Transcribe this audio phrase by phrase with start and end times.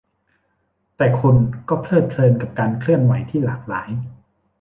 [0.97, 1.35] แต่คุณ
[1.69, 3.89] ก็เพลิดเพลินกับการเคลื่อนไหวที่หลากหลาย